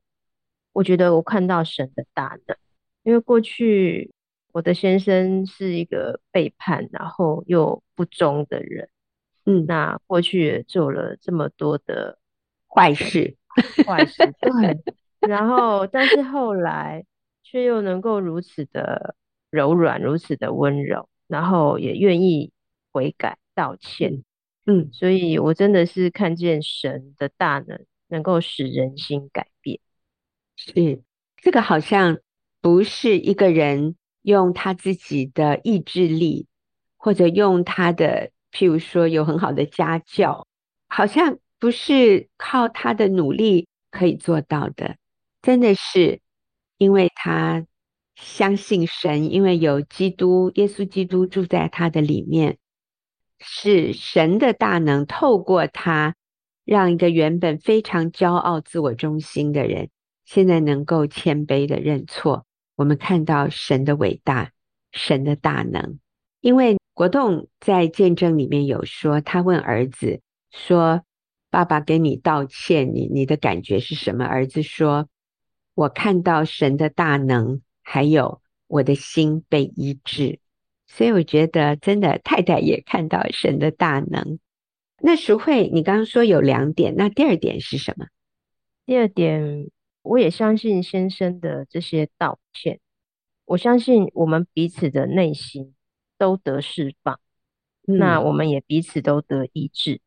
[0.72, 2.56] 我觉得我看到神的大能，
[3.02, 4.14] 因为过去
[4.52, 8.90] 我的先生是一个背叛然后又不忠的人，
[9.46, 12.20] 嗯，那过去也做了这么多的
[12.68, 13.38] 坏事，
[13.88, 17.06] 坏事，对，然后但是后来
[17.42, 19.16] 却又能够如此的
[19.50, 21.10] 柔软，如此的温柔。
[21.30, 22.52] 然后也愿意
[22.92, 24.24] 悔改道歉，
[24.66, 29.80] 嗯，所以我真的是看见神的大能，能够使人心改变。
[30.56, 31.04] 是，
[31.38, 32.18] 这个好像
[32.62, 36.48] 不是一个人用他自己的意志力，
[36.98, 40.48] 或者用他的，譬如说有很好的家教，
[40.88, 44.98] 好像不是靠他的努力可以做到的，
[45.44, 46.22] 真的是
[46.80, 47.68] 因为他。
[48.22, 52.58] 相信神，因为有基督耶稣基督住在他的里面，
[53.40, 56.16] 是神的大能透过他，
[56.66, 59.90] 让一个原本非常骄傲、自我中心的人，
[60.26, 62.46] 现在能够谦卑的认错。
[62.76, 64.52] 我们看到神的伟大，
[64.92, 66.00] 神的大能。
[66.42, 71.04] 因为国栋在见证里面有说，他问儿子说
[71.50, 75.08] ：“爸爸给你道歉，你你的感觉是什么？”儿子说
[75.74, 80.40] ：“我看到神的大能。”还有我的心被医治，
[80.86, 84.38] 所以我觉得真的太太也看到神的大能。
[85.02, 88.06] 那淑慧，你刚刚说有两点，那第二点是什么？
[88.86, 89.72] 第二点，
[90.04, 92.80] 我也相信先生的这些道歉，
[93.46, 95.74] 我相信我们彼此的内心
[96.20, 97.20] 都得释放，
[97.88, 100.00] 嗯、那我们也彼此都得医治，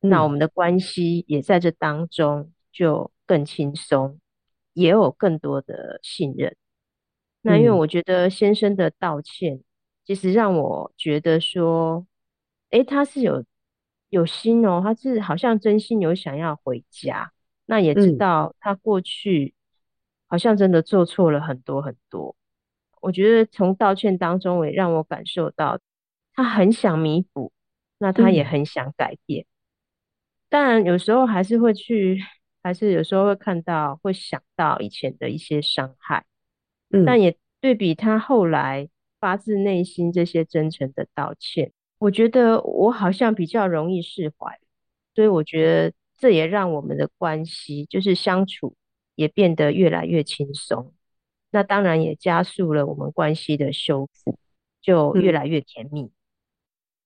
[0.00, 4.18] 嗯、那我们的关系也在这当中就更轻松，
[4.72, 6.56] 也有更多的信任。
[7.42, 9.60] 那因为我觉得先生的道歉，
[10.04, 12.06] 其实让我觉得说，
[12.70, 13.44] 诶，他是有
[14.10, 17.32] 有心哦，他是好像真心有想要回家。
[17.66, 19.54] 那也知道他过去
[20.26, 22.34] 好像真的做错了很多很多。
[23.00, 25.78] 我觉得从道歉当中，也让我感受到
[26.34, 27.52] 他很想弥补，
[27.98, 29.46] 那他也很想改变。
[30.48, 32.18] 当然有时候还是会去，
[32.62, 36.24] 还是有时候会看到，会想到以前的一些伤害。
[37.04, 38.88] 但也对比他后来
[39.20, 44.58] 发自内心这些真诚的道歉，我觉得我好像比较容易释怀，
[45.14, 48.74] 所以我觉得这也让我们的关系就是相处
[49.14, 50.94] 也变得越来越轻松。
[51.50, 54.38] 那当然也加速了我们关系的修复，
[54.80, 56.10] 就越来越甜蜜。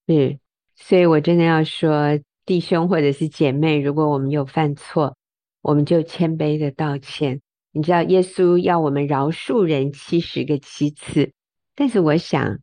[0.06, 0.38] 嗯，
[0.74, 5.16] 所以我真的要说，弟兄或者是姐妹，如果我们有犯错，
[5.60, 7.40] 我们就谦卑的道歉。
[7.74, 11.32] 你知道耶稣要我们饶恕人七十个七次，
[11.74, 12.58] 但是我想，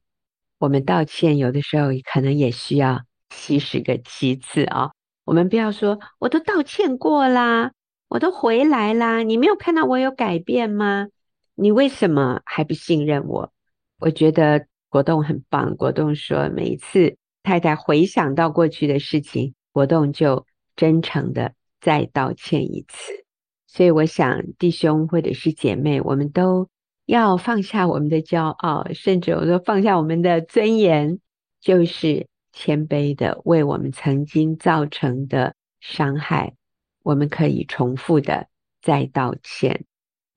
[0.59, 4.91] 我们道歉有的时候可能也需要七十个七次啊、哦。
[5.25, 7.71] 我们不要说我都道歉过啦，
[8.07, 11.07] 我都回来啦，你没有看到我有改变吗？
[11.55, 13.51] 你为什么还不信任我？
[13.99, 15.75] 我觉得国栋很棒。
[15.75, 20.45] 国栋说，每一次太太回想到过去的事情，国栋就
[20.75, 23.25] 真诚的再道歉一次。
[23.71, 26.67] 所以我想，弟兄或者是姐妹，我们都
[27.05, 31.19] 要放下我们的骄傲，甚至我说放下我们的尊严，
[31.61, 36.55] 就是谦卑的为我们曾经造成的伤害，
[37.03, 38.47] 我们可以重复的
[38.81, 39.85] 再道歉。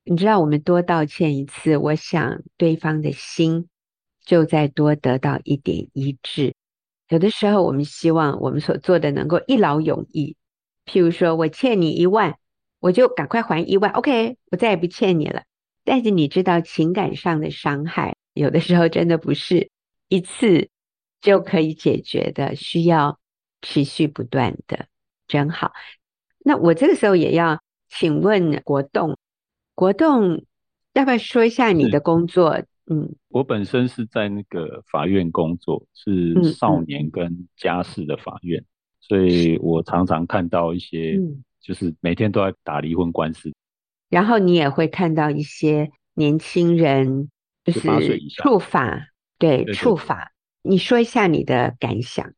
[0.05, 3.69] 你知道，我们多道歉一次，我想对方的心
[4.25, 6.55] 就再多得到一点医治。
[7.09, 10.37] 有的时候，我们希望我们所做的能够一劳永逸。
[10.85, 12.37] 譬如说，我欠你一万，
[12.83, 15.45] 我就赶快还一万，OK，我再也不欠你了。
[15.85, 19.71] 但是你知道，情感上的伤害，有的时候真的不是
[20.09, 20.69] 一次
[21.21, 23.21] 就可以解决的，需要
[23.61, 24.87] 持续不断的。
[25.29, 25.71] 真好。
[26.41, 29.17] 那我这个时候也要请问国栋。
[29.77, 30.45] 国栋，
[30.93, 32.61] 要不要说一下你的工作？
[32.91, 38.67] 嗯，我本身是在那个法院工作，是少年跟家事的法院，嗯嗯、
[39.01, 41.17] 所以我常常看到一些，
[41.63, 43.53] 就是每天都在打离婚官司。
[44.11, 47.31] 然后你也会看到一些年轻人，
[47.65, 47.89] 就是
[48.37, 50.33] 触法，对，触法。
[50.63, 52.33] 你说一下你的感想。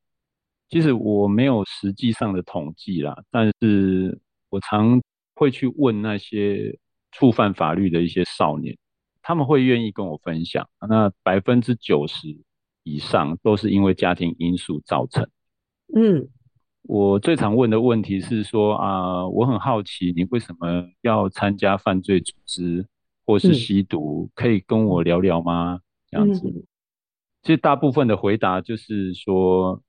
[0.68, 5.00] 其实我没有实际上的统计啦，但是我常
[5.34, 6.78] 会去问那些。
[7.16, 8.76] 触犯法律的一些少年，
[9.22, 10.68] 他们会愿意跟我分享。
[10.88, 12.36] 那百分之九十
[12.82, 15.30] 以上都是因为家庭因素造成。
[15.94, 16.28] 嗯，
[16.86, 22.86] 我最常问的问题是说啊，我很好奇你为什么要参加犯罪组织
[23.24, 25.80] 或是吸毒，嗯，可以跟我聊聊吗？
[26.10, 26.62] 这样子，嗯，
[27.42, 29.82] 其实大部分的回答就是说，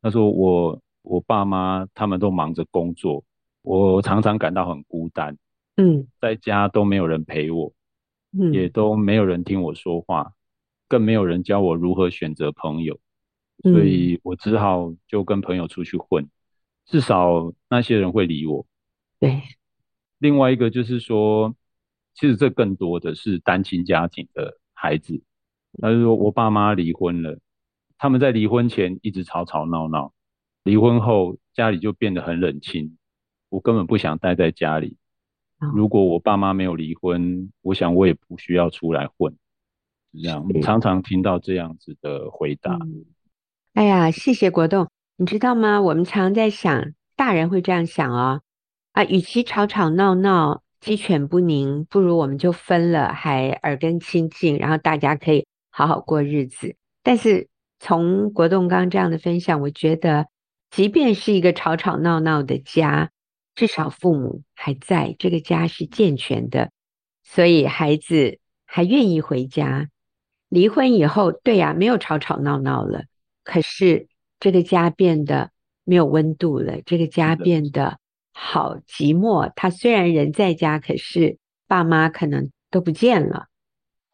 [0.00, 3.22] 他说我我爸妈他们都忙着工作，
[3.62, 5.36] 我常常感到很孤单。
[5.76, 7.72] 嗯，在家都没有人陪我，
[8.32, 10.32] 嗯，也都没有人听我说话，
[10.88, 12.98] 更没有人教我如何选择朋友，
[13.64, 16.26] 嗯，所以我只好就跟朋友出去混，
[16.88, 18.66] 至少那些人会理我。
[19.20, 19.42] 对，
[20.18, 21.54] 另外一个就是说，
[22.14, 25.22] 其实这更多的是单亲家庭的孩子，
[25.80, 27.38] 他就说我爸妈离婚了，
[27.98, 30.12] 他们在离婚前一直吵吵闹闹，
[30.64, 32.96] 离婚后家里就变得很冷清，
[33.50, 34.96] 我根本不想待在家里。
[35.74, 39.36] 如果我爸妈没有离婚，我想我也不需要出来混。
[40.12, 42.74] 这样，常常听到这样子的回答。
[42.76, 43.04] 嗯。
[43.74, 44.88] 哎呀，谢谢国栋。
[45.20, 45.80] 你知道吗？
[45.80, 48.40] 我们常在想，大人会这样想哦。
[48.92, 56.76] 啊，与其吵吵闹闹、鸡犬不宁，不如我们就分了，还耳根清净，然后大家可以好好过日子。
[57.02, 57.48] 但是
[57.80, 60.28] 从国栋刚刚这样的分享，我觉得，
[60.70, 63.10] 即便是一个吵吵闹闹的家。
[63.56, 66.70] 至少父母还在，这个家是健全的，
[67.24, 69.88] 所以孩子还愿意回家。
[70.48, 73.02] 离婚以后，对呀，没有吵吵闹闹了，
[73.42, 74.06] 可是
[74.40, 75.50] 这个家变得
[75.84, 77.98] 没有温度了，这个家变得
[78.32, 79.52] 好寂寞。
[79.56, 83.46] 他虽然人在家，可是爸妈可能都不见了，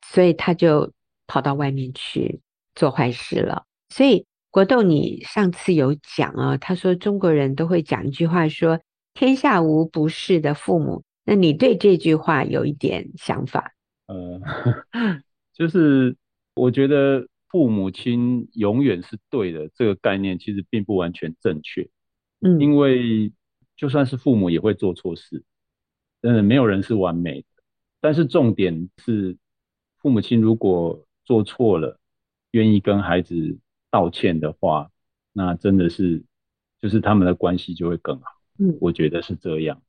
[0.06, 0.92] 所以他就
[1.26, 2.40] 跑到外面去
[2.74, 3.64] 做坏事了。
[3.88, 8.80] 所以国栋，你上次有讲啊，他说中国人都会讲一句话说。
[9.16, 13.72] 天下无不是的父母，那你对这句话有一点想法？
[14.08, 14.40] 呃，
[15.54, 16.16] 就是
[16.56, 21.88] 我觉得父母亲永远是对的这个概念，其实并不完全正确。
[22.40, 23.32] 嗯，因为
[23.76, 25.44] 就算是父母也会做错事，
[26.20, 27.46] 真的没有人是完美的。
[28.00, 29.36] 但是重点是，
[29.98, 32.00] 父母亲如果做错了，
[32.50, 33.56] 愿意跟孩子
[33.88, 34.90] 道歉的话，
[35.32, 36.24] 那真的是
[36.82, 38.24] 就是他们的关系就会更好。
[38.58, 39.80] 嗯，我觉得是这样，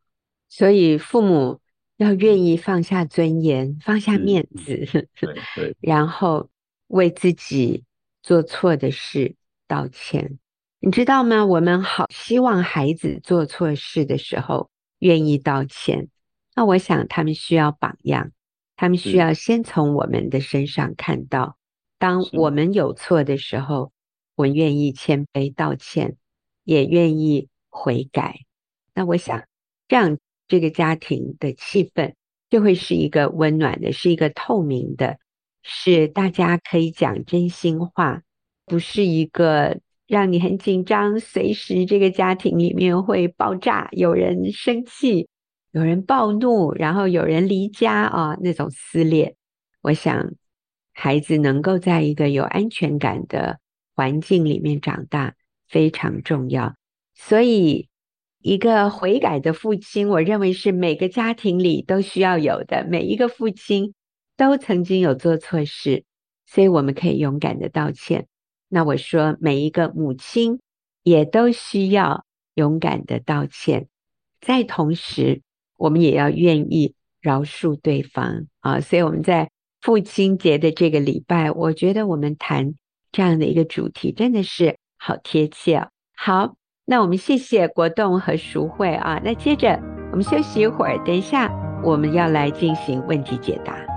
[0.50, 1.60] 所以父母
[1.98, 6.48] 要愿意放下尊严，放下面子，对对， 然后
[6.88, 7.84] 为自己
[8.22, 9.36] 做错的事
[9.68, 10.40] 道歉。
[10.80, 11.46] 你知道吗？
[11.46, 14.70] 我们好希望孩子做错事的时候
[15.00, 16.10] 愿意道歉。
[16.56, 18.32] 那我想他们需要榜样，
[18.76, 21.58] 他们需要先从我们的身上看到，
[21.98, 23.92] 当我们有错的时候，
[24.36, 26.18] 我愿意谦卑道歉，
[26.64, 28.42] 也愿意悔改。
[28.94, 29.44] 那我想，
[29.88, 30.18] 这样
[30.48, 32.14] 这个家庭的气氛
[32.50, 35.18] 就会是一个温暖的，是一个透明的，
[35.68, 38.22] 是大家可以讲真心话，
[38.68, 45.28] 不是一个让你很紧张，随时这个家庭里面会爆炸，有人生气，
[45.72, 49.36] 有人暴怒，然后有人离家啊，那种撕裂。
[49.82, 50.34] 我想，
[50.94, 53.58] 孩子能够在一个有安全感的
[53.96, 55.34] 环境里面长大
[55.68, 56.76] 非常重要，
[57.16, 57.90] 所以。
[58.48, 62.86] 一个悔改的父亲，我认为是每个家庭里都需要有的。
[62.88, 63.95] 每一个父亲
[64.38, 66.04] 都曾经有做错事，
[66.46, 68.28] 所以我们可以勇敢的道歉。
[68.68, 70.60] 那我说，每一个母亲
[71.04, 72.26] 也都需要
[72.56, 73.88] 勇敢的道歉。
[74.42, 75.42] 在同时，
[75.78, 78.80] 我们也要愿意饶恕对方啊。
[78.80, 79.50] 所以我们在
[79.82, 82.74] 父亲节的这个礼拜，我觉得我们谈
[83.12, 85.90] 这样的一个主题真的是好贴切哦。
[86.18, 86.56] 好，
[86.86, 89.22] 那我们谢谢国栋和淑慧啊。
[89.24, 89.80] 那接着
[90.12, 91.50] 我们休息一会儿，等一下
[91.84, 93.95] 我们要来进行问题解答。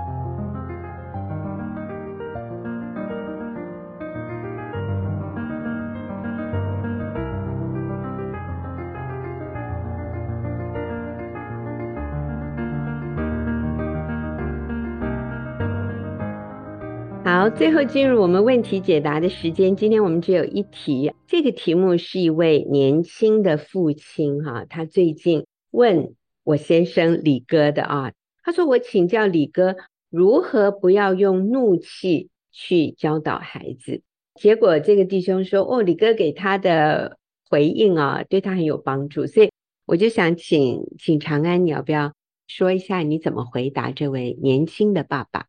[17.31, 19.75] 好，最后进入我们问题解答的时间。
[19.75, 28.13] 今天我们只有一题，这个题目是一位年轻的父亲哈，他最近问我先生李哥的啊，
[28.43, 29.75] 他说，我请教李哥
[30.09, 34.01] 如何不要用怒气去教导孩子。
[34.33, 39.51] 结果这个弟兄说，哦，李哥给他的回应啊，对他很有帮助，所以
[39.85, 42.11] 我就想请请长安，你要不要
[42.47, 45.45] 说一下你怎么回答这位年轻的爸爸？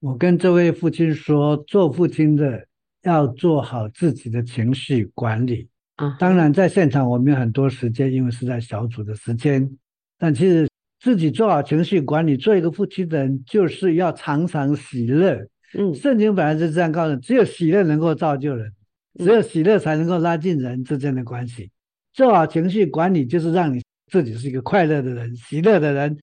[0.00, 2.66] 我跟这位父亲说，做父亲的
[3.02, 6.16] 要做好自己的情绪管理啊。
[6.18, 9.70] 当然，在现场我们有很多时间，因为是在小组的时间。
[10.18, 10.66] 但其实
[11.00, 15.46] 自己做好情绪管理，做一个父亲的人，就是要常常喜乐。
[15.78, 18.72] 嗯，圣经本来是这样告诉：只有喜乐能够造就人，
[19.18, 21.70] 只有喜乐才能够拉近人之间的关系。
[22.14, 26.18] 做好情绪管理，就是让你自己是一个快乐的人，喜乐的人。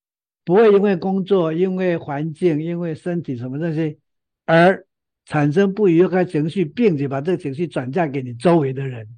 [0.48, 3.98] 不会因为工作、因为环境、因为身体什么这些
[4.46, 4.88] 而
[5.26, 9.10] 产生不愉快情绪，并且把这个情绪转嫁给你周围的人。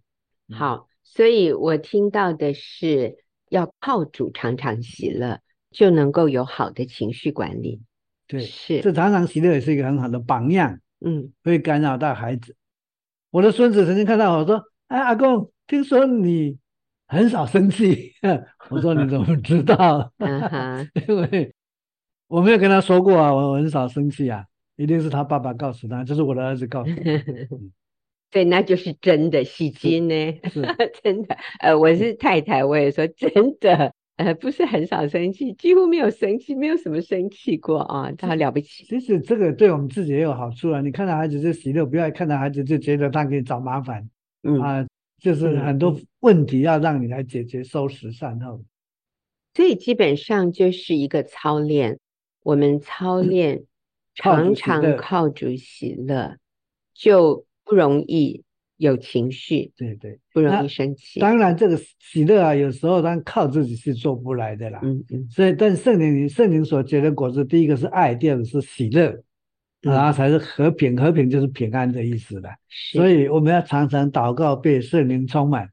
[0.51, 3.17] 好，所以我听到的是
[3.47, 7.79] 要靠主常常喜乐，就能够有好的情绪管理。
[8.25, 10.79] 对，是这常常喜乐也是一个很好的榜样。
[10.99, 12.55] 嗯，会干扰到孩子。
[13.29, 16.57] 我的孙子曾经看到我说：“哎，阿公，听说你。”
[17.09, 18.13] 很少生气，
[18.69, 20.11] 我说你怎么知道？
[21.07, 21.51] 因为
[22.27, 24.45] 我没有跟他说过啊，我很少生气啊，
[24.75, 27.01] 一定是他爸爸告诉他，这是我的儿子告诉他。
[28.29, 30.33] 对，那就是真的戏精呢，
[31.01, 31.35] 真的。
[31.61, 38.83] 呃，我是太太，我也说真的，呃，不是很少生气，几乎没有生气，没有什么生气过啊，他了不起。
[38.83, 44.07] 其实这个对我们自己也有好处啊，你看到孩子就喜乐，不要看到孩子就觉得他给你找麻烦，
[44.43, 44.85] 嗯啊。
[45.19, 48.63] 就是很多问题要让你来解决，收拾善后，
[49.53, 51.99] 所以基本上就是一个操练。
[52.41, 53.65] 我们操练
[54.15, 56.37] 常常靠主喜乐，
[56.93, 58.43] 就不容易
[58.77, 61.19] 有情绪，对对，不容易生气。
[61.19, 64.79] 当然，这个喜乐啊，有时候当靠自己是做不来的啦。
[64.81, 65.27] 嗯嗯。
[65.29, 69.21] 所以，但圣灵圣灵所结的果子，第一个是爱，第二个是喜乐。
[69.81, 72.49] 然后才是和平，和平就是平安的意思了。
[72.91, 75.69] 所以我们要常常祷告，被圣灵充满，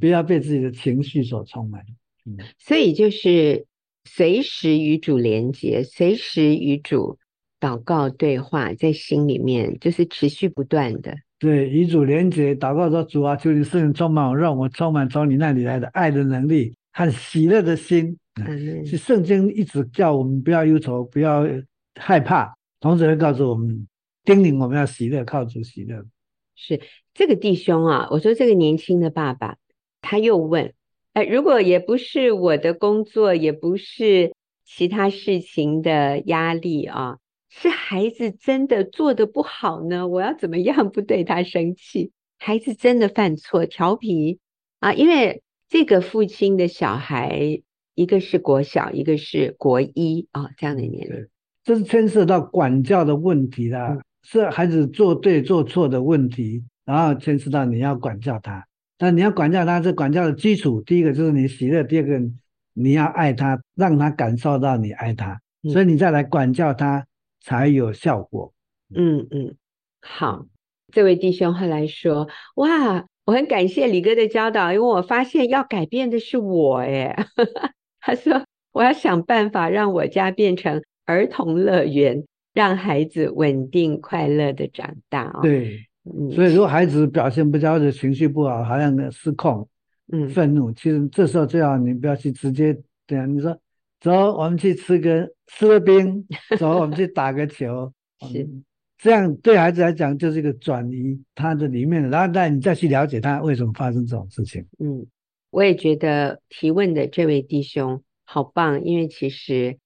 [0.00, 1.82] 不要被自己的情绪所充满。
[2.24, 3.66] 嗯，所以就是
[4.04, 7.18] 随时与主连接，随时与主
[7.58, 11.16] 祷告对话，在心里面就是持续不断的。
[11.40, 18.16] 对，与主连接，祷告说：“主啊，求你圣灵充满我，让我充满从你那里来的爱的能力和喜乐的心。
[18.44, 21.46] 嗯”是圣经一直叫我们不要忧愁，不要
[21.94, 22.57] 害怕。
[22.80, 23.88] 同时会告诉我们，
[24.24, 26.04] 叮咛我们要喜乐，靠主喜乐。
[26.54, 26.80] 是
[27.14, 29.58] 这个弟兄啊，我说这个年轻的爸爸，
[30.00, 30.74] 他又问：
[31.12, 37.18] 哎，如果也不是我的工作，也不是其他事情的压力啊，
[37.48, 40.06] 是孩子真的做的不好呢？
[40.08, 42.12] 我要怎么样不对他生气？
[42.38, 44.38] 孩子真的犯错、调皮
[44.78, 44.92] 啊？
[44.92, 47.62] 因为这个父亲的小孩，
[47.94, 51.28] 一个是国小，一个是国一啊，这样的年龄。
[51.64, 58.66] 这是牵涉到管教的问题啦，是孩子做对做错的问题，然后牵涉到你要管教他。
[58.98, 62.18] 那你要管教他，这管教的基础，第一个就是你喜乐，第二个
[62.72, 65.38] 你要爱他，让他感受到你爱他，
[65.70, 67.06] 所以你再来管教他
[67.40, 68.52] 才有效果。
[68.94, 69.54] 嗯嗯，
[70.00, 70.46] 好，
[70.90, 77.14] 这位弟兄后来说：“哇，我很感谢李哥的教导，因为我发现要改变的是我。”哎，
[78.00, 78.42] 他说
[78.72, 85.40] ：“我要想办法让我家变成。”儿童乐园让孩子稳定快乐的长大哦。
[85.40, 85.78] 对，
[86.34, 89.66] 所以如果孩子表现不佳或者情绪不好，好像失控，
[90.12, 93.58] 嗯，愤怒，其实这时候最好你不要去直接对啊，你说
[94.00, 96.26] 走，我们去吃个吃个冰，
[96.58, 97.90] 走，我们去打个球，
[98.30, 98.46] 是
[98.98, 104.62] 这样对孩子来讲就是一个转移他的里面的，然后那你再去了解他为什么发生这种事情。
[104.78, 105.06] 嗯，
[105.48, 109.78] 我也觉得提问的这位弟兄好棒，因为其实。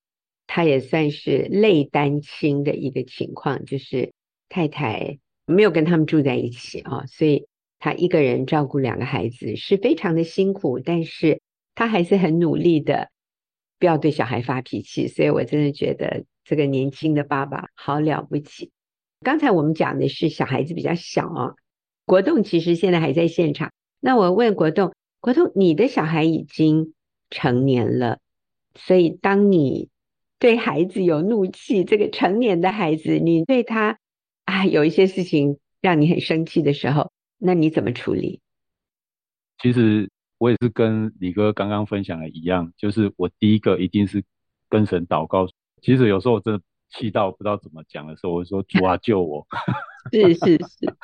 [0.54, 4.12] 他也算是类单亲的一个情况，就是
[4.50, 7.46] 太太没有跟他们住在一起啊，所以
[7.78, 11.40] 他一个人照顾两个孩子是非常的辛苦，但是
[11.74, 13.08] 他还是很努力的，
[13.78, 15.08] 不要对小孩发脾气。
[15.08, 18.70] 所以我真的觉得这个年轻的爸爸好了不起。
[19.20, 21.54] 刚才我们讲的是小孩子比较小啊，
[22.04, 23.72] 国栋其实现在还在现场。
[24.00, 26.92] 那我问国栋，国栋，你的小孩已经
[27.30, 28.18] 成年了，
[28.74, 29.88] 所以当你
[30.42, 34.00] 对孩子有怒气，这个成年的孩子，你对他
[34.44, 38.40] 啊有一些事情让你很生气的时候，那你怎么处理？
[39.58, 44.24] 其实我也是跟李哥刚刚分享的一样，就是我第一个一定是
[44.68, 45.46] 跟神祷告。
[45.80, 49.46] 其实有时候我真的气到不知道怎么讲的时候，我就说主啊救我。
[50.10, 50.96] 是是是，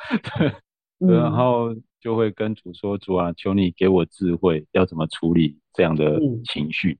[0.99, 6.91] 对，然后就会跟主说主啊，求你给我智慧，要怎么处理这样的情绪。
[6.91, 6.99] 嗯、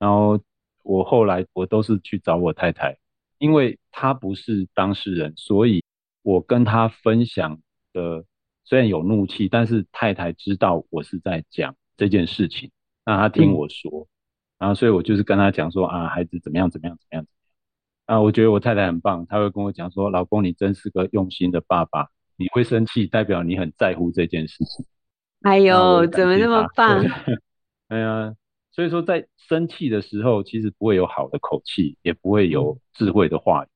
[0.00, 0.40] 然后
[0.82, 2.98] 我后来我都是去找我太太，
[3.38, 5.84] 因为她不是当事人，所以
[6.22, 7.60] 我跟她分享
[7.92, 8.24] 的。
[8.64, 12.70] 虽然有怒气，但是太太知道我是在讲这件事情，
[13.04, 14.06] 那她听我说，嗯、
[14.60, 22.06] 然后所以我就是跟她讲说啊，孩子怎么样怎么样怎么样怎么样啊，我觉得我太太很棒，她会跟我讲说，老公你真是个用心的爸爸，
[22.36, 24.86] 你会生气代表你很在乎这件事情。
[25.42, 27.04] 哎呦，怎么那么棒？
[27.88, 28.32] 哎呀，
[28.72, 33.68] 所以说在生气的时候，其实不会有好的口气，也不会有智慧的话语，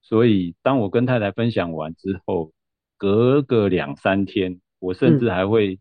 [0.00, 2.52] 所以当我跟太太分享完之后。
[2.98, 5.78] 隔个两三天，我甚至还会、嗯、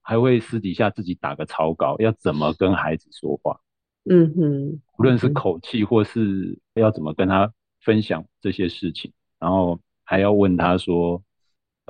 [0.00, 3.60] 还会私底下自己打个草稿，要怎么跟孩子说话。
[4.08, 7.52] 嗯哼，无论是口气或是要怎么跟他
[7.82, 11.22] 分享这些事情，然后还要问他说：“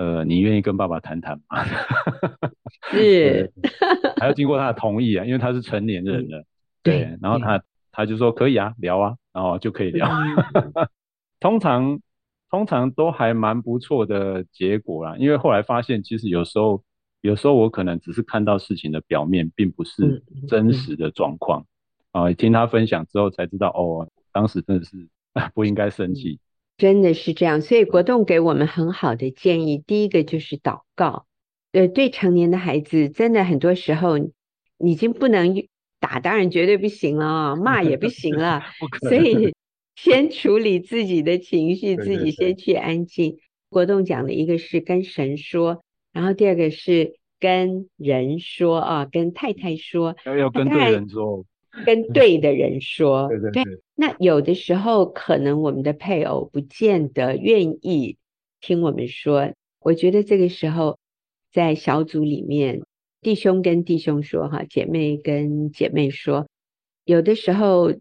[0.03, 1.65] 呃，你愿意跟爸爸谈谈吗？”
[2.91, 3.53] 是，
[4.19, 6.39] 还要经过他的同意啊，因为他是成年人了。
[6.39, 6.47] 嗯、
[6.83, 10.09] 对，对，然后他他就说可以啊，聊啊，然后就可以聊。
[10.09, 10.87] 嗯、
[11.41, 12.01] 通常。
[12.51, 16.85] 通常都还蛮不错的结果啦，因为后来发现，其实有时候，
[17.23, 21.65] 有时候我可能只是看到事情的表面，并不是真实的状况。
[22.11, 25.09] 啊，听他分享之后才知道，哦，当时真的是
[25.55, 26.39] 不应该生气。
[26.77, 29.79] 真的是这样，所以国栋给我们很好的建议。
[29.87, 31.27] 第一个就是祷告。
[31.73, 34.19] 呃，对成年的孩子，真的很多时候
[34.79, 35.67] 已经不能
[36.01, 38.63] 打，当然绝对不行了啊，骂也不行了。
[39.09, 39.53] 所以。
[39.95, 43.37] 先处理自己的情绪， 自己先去安静。
[43.69, 51.45] 国栋讲的一个是跟神说，然后第二个是跟人说啊，跟太太说，要要跟对人说，
[51.87, 53.29] 跟对的人说。
[53.29, 53.65] 对对对。
[53.65, 58.17] 对，那有的时候可能我们的配偶不见得愿意
[58.61, 60.99] 听我们说，我觉得这个时候
[61.53, 62.83] 在小组里面，
[63.21, 66.47] 弟兄跟弟兄说哈，姐妹跟姐妹说，
[67.05, 67.93] 有的时候。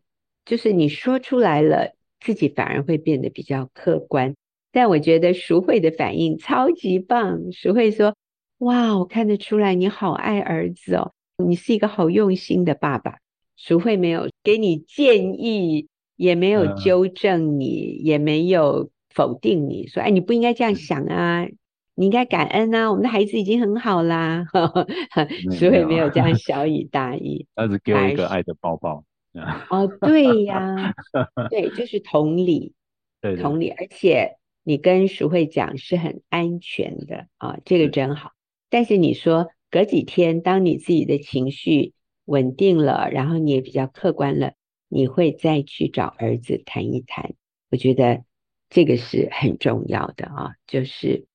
[0.43, 4.33] 就是你说出来了，自己反而会变得比较客观。
[4.71, 7.51] 但我觉得淑慧的反应超级棒。
[7.51, 8.15] 淑慧说
[8.57, 13.19] ：“哇，我看得出来你好爱儿子哦，你是一个好用心的爸爸。”
[13.63, 21.47] 淑慧没有给你建议，也没有纠正你，嗯、也没有否定你，说：“哎，你不应该这样想啊，
[21.93, 24.45] 你应该感恩啊，我们的孩子已经很好啦。
[25.53, 29.03] ”淑慧没有这样小以 大意，儿子给我一个爱的抱抱。
[29.69, 30.95] 哦，对呀，
[31.51, 32.73] 对，就是同理，
[33.39, 38.31] 同理，而且你跟淑慧讲是很安全的啊，这个真好。
[38.71, 41.93] 但是你说隔几天，当你自己的情绪
[42.31, 44.53] 稳定了，然后你也比较客观了，
[44.87, 47.33] 你会再去找儿子谈一谈。
[47.69, 48.23] 我觉得
[48.69, 51.25] 这个是很重要的啊，就是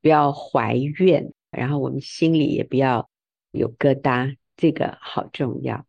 [0.00, 3.10] 不要怀怨，然后我们心里也不要
[3.50, 5.84] 有疙瘩，这个好重要。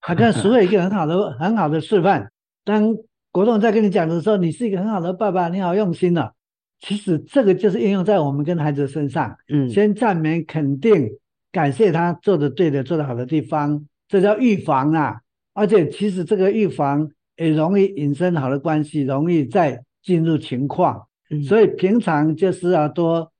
[0.00, 2.32] 好像淑慧一个很好的、 很好的示范。
[2.64, 2.96] 当
[3.30, 6.32] 国栋在跟你讲的时候，你是一个很好的爸爸，你好用心啊。
[6.80, 9.36] 其实这个就是应用在我们跟孩子身上。
[9.48, 11.10] 嗯，先赞美、肯定、
[11.50, 15.20] 感谢他做的对的、做的好的地方，这叫预防啊。
[15.54, 21.06] 而且其实这个预防也容易引申好的关系，容易再进入情况。
[21.30, 23.32] 嗯，所以平常就是要多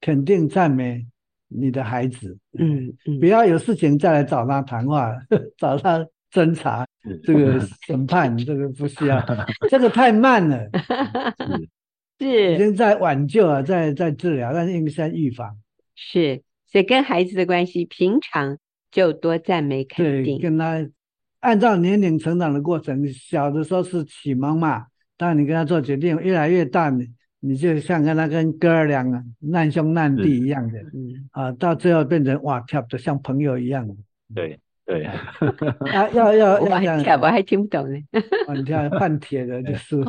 [0.00, 1.06] 肯定、赞美。
[1.48, 5.14] 你的孩子，嗯，嗯，不要有事情再来找他谈话，
[5.56, 9.24] 找他侦查，是这个审判，这个不需要，
[9.70, 10.68] 这个太慢了，
[12.18, 15.56] 是，是已经在挽救了，在在治疗，但是应该先预防。
[15.94, 18.58] 是，所以跟孩子的关系，平常
[18.90, 20.86] 就多赞美肯定，跟他
[21.40, 26.90] 按照年龄成长的过程，小的时候是启蒙嘛，当你跟他做决定，越来越大。
[26.90, 27.08] 你
[27.40, 33.86] 你就像跟他跟哥儿俩啊，难兄难弟一样的，嗯啊，到最后变成哇，跳的像朋友一样。
[34.34, 35.04] 对对，
[35.92, 37.98] 啊，要要要 这样，我还听不懂呢。
[38.56, 40.02] 你看换铁的，就 是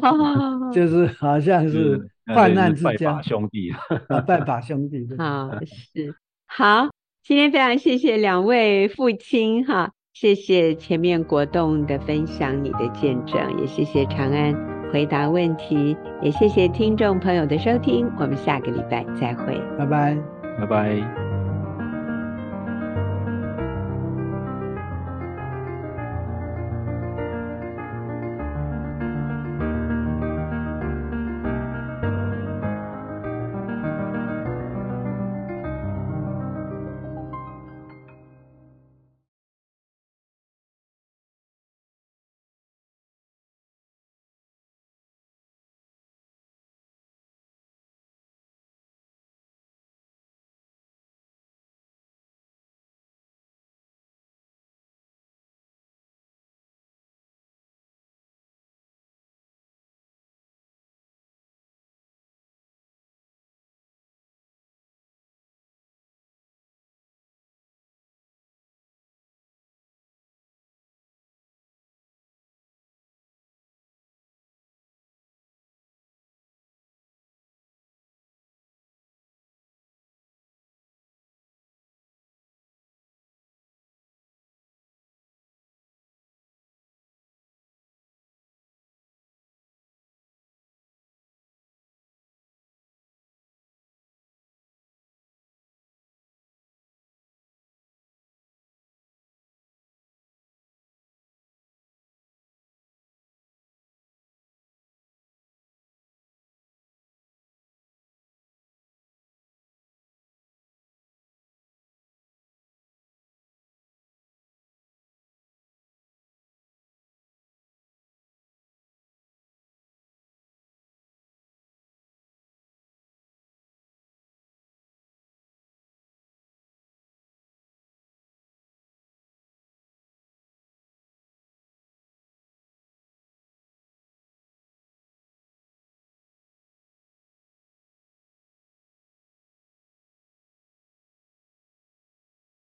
[0.73, 3.71] 就是好像是患难之交，拜把兄弟
[4.07, 5.07] 啊，拜把兄弟。
[5.17, 6.15] 啊是
[6.47, 6.87] 好，
[7.27, 14.55] 今天非常谢谢两位父亲哈，谢谢前面国栋的分享，你的见证，也谢谢长安。
[14.93, 15.97] 回答问题。
[16.21, 20.17] 也谢谢听众朋友的收听，我们下个礼拜再会，拜拜，
[20.57, 21.26] 拜拜。